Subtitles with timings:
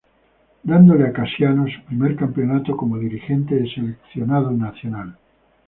[0.63, 5.15] Dándole a Casiano su primer campeonato como dirigente del Seleccionado Nacional.